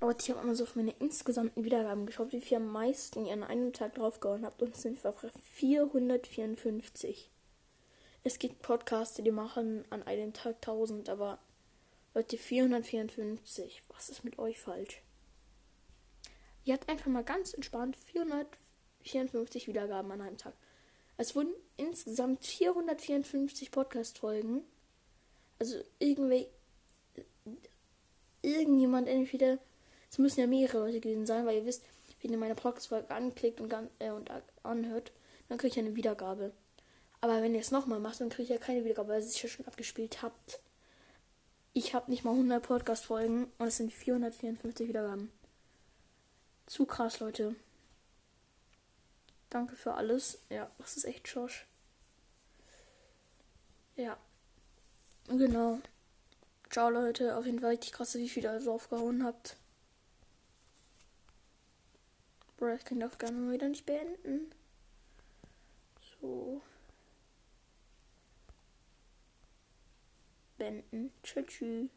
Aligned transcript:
Aber 0.00 0.16
ich 0.18 0.30
habe 0.30 0.40
einmal 0.40 0.54
so 0.54 0.64
auf 0.64 0.76
meine 0.76 0.92
insgesamten 0.92 1.62
Wiedergaben 1.62 2.06
geschaut, 2.06 2.32
wie 2.32 2.40
viel 2.40 2.56
am 2.56 2.72
meisten 2.72 3.26
ihr 3.26 3.34
an 3.34 3.44
einem 3.44 3.74
Tag 3.74 3.94
draufgehauen 3.96 4.46
habt. 4.46 4.62
Und 4.62 4.74
es 4.74 4.82
sind 4.82 5.04
einfach 5.04 5.30
454. 5.52 7.30
Es 8.24 8.38
gibt 8.38 8.62
Podcasts, 8.62 9.22
die 9.22 9.30
machen 9.30 9.84
an 9.90 10.02
einem 10.02 10.32
Tag 10.32 10.56
1000, 10.56 11.10
aber 11.10 11.38
Leute, 12.14 12.38
454. 12.38 13.82
Was 13.88 14.08
ist 14.08 14.24
mit 14.24 14.38
euch 14.38 14.58
falsch? 14.58 15.02
Ihr 16.64 16.74
habt 16.74 16.88
einfach 16.88 17.06
mal 17.06 17.24
ganz 17.24 17.52
entspannt 17.52 17.96
454 17.96 19.68
Wiedergaben 19.68 20.10
an 20.12 20.22
einem 20.22 20.38
Tag. 20.38 20.54
Es 21.18 21.36
wurden 21.36 21.52
insgesamt 21.76 22.44
454 22.44 23.70
Podcast-Folgen. 23.70 24.62
Also 25.58 25.76
irgendwie. 25.98 26.46
Irgendjemand 28.40 29.06
entweder. 29.06 29.58
Es 30.10 30.18
müssen 30.18 30.40
ja 30.40 30.46
mehrere 30.46 30.78
Leute 30.78 31.00
gewesen 31.00 31.26
sein, 31.26 31.46
weil 31.46 31.58
ihr 31.58 31.66
wisst, 31.66 31.84
wenn 32.20 32.32
ihr 32.32 32.38
meine 32.38 32.54
Podcast-Folge 32.54 33.10
anklickt 33.10 33.60
und, 33.60 33.72
äh, 33.98 34.10
und 34.10 34.30
anhört, 34.62 35.12
dann 35.48 35.58
kriegt 35.58 35.76
ihr 35.76 35.84
eine 35.84 35.96
Wiedergabe. 35.96 36.52
Aber 37.20 37.42
wenn 37.42 37.54
ihr 37.54 37.60
es 37.60 37.70
nochmal 37.70 38.00
macht, 38.00 38.20
dann 38.20 38.30
kriegt 38.30 38.50
ihr 38.50 38.58
keine 38.58 38.84
Wiedergabe, 38.84 39.10
weil 39.10 39.20
ihr 39.20 39.26
es 39.26 39.40
ja 39.40 39.48
schon 39.48 39.66
abgespielt 39.66 40.22
habt. 40.22 40.60
Ich 41.72 41.94
habe 41.94 42.10
nicht 42.10 42.24
mal 42.24 42.32
100 42.32 42.62
Podcast-Folgen 42.62 43.44
und 43.58 43.66
es 43.66 43.76
sind 43.76 43.92
454 43.92 44.88
Wiedergaben. 44.88 45.30
Zu 46.66 46.86
krass, 46.86 47.20
Leute. 47.20 47.54
Danke 49.50 49.76
für 49.76 49.94
alles. 49.94 50.38
Ja, 50.48 50.70
das 50.78 50.96
ist 50.96 51.04
echt 51.04 51.28
Josh. 51.28 51.66
Ja. 53.96 54.16
Genau. 55.28 55.78
Ciao, 56.70 56.88
Leute. 56.90 57.36
Auf 57.36 57.46
jeden 57.46 57.60
Fall 57.60 57.70
richtig 57.70 57.92
krass, 57.92 58.14
wie 58.14 58.28
viel 58.28 58.44
ihr 58.44 58.70
aufgehauen 58.70 59.24
habt. 59.24 59.56
Bro, 62.60 62.74
ich 62.74 62.84
kann 62.84 62.98
die 62.98 63.06
Aufgabe 63.06 63.32
mal 63.32 63.54
wieder 63.54 63.68
nicht 63.68 63.86
beenden. 63.86 64.52
So. 66.20 66.60
Beenden. 70.58 71.10
Tschüss. 71.22 71.88